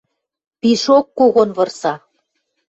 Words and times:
Пишок 0.59 1.05
когон 1.17 1.49
вырса 1.57 1.93